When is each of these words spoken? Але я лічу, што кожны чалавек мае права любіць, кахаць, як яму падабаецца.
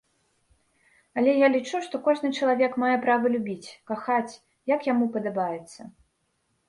Але 1.21 1.31
я 1.39 1.47
лічу, 1.55 1.81
што 1.89 1.95
кожны 2.07 2.31
чалавек 2.41 2.71
мае 2.85 2.95
права 3.05 3.25
любіць, 3.37 3.69
кахаць, 3.93 4.39
як 4.75 4.91
яму 4.93 5.05
падабаецца. 5.19 5.81